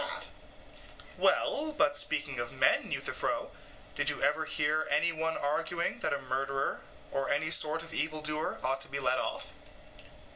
[0.01, 0.29] SOCRATES:
[1.15, 3.51] Well, but speaking of men, Euthyphro,
[3.93, 6.81] did you ever hear any one arguing that a murderer
[7.11, 9.49] or any sort of evil doer ought to be let off?